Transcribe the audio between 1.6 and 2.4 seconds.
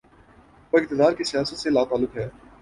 لاتعلق ہے۔